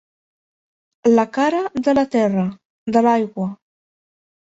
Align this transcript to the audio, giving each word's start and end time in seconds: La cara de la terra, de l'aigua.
La 1.19 1.27
cara 1.37 1.61
de 1.89 1.97
la 1.99 2.07
terra, 2.19 2.49
de 2.97 3.07
l'aigua. 3.09 3.51